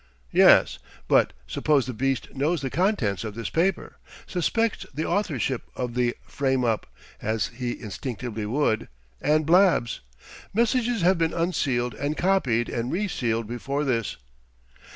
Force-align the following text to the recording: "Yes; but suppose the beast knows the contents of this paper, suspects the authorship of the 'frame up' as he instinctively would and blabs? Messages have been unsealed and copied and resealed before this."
"Yes; 0.31 0.79
but 1.07 1.31
suppose 1.45 1.85
the 1.85 1.93
beast 1.93 2.33
knows 2.33 2.63
the 2.63 2.71
contents 2.71 3.23
of 3.23 3.35
this 3.35 3.51
paper, 3.51 3.99
suspects 4.25 4.87
the 4.91 5.05
authorship 5.05 5.69
of 5.75 5.93
the 5.93 6.15
'frame 6.23 6.63
up' 6.65 6.87
as 7.21 7.49
he 7.49 7.79
instinctively 7.79 8.47
would 8.47 8.87
and 9.21 9.45
blabs? 9.45 9.99
Messages 10.55 11.03
have 11.03 11.19
been 11.19 11.35
unsealed 11.35 11.93
and 11.93 12.17
copied 12.17 12.67
and 12.67 12.91
resealed 12.91 13.45
before 13.47 13.83
this." 13.83 14.17